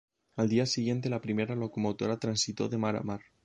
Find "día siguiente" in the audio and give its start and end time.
0.49-1.11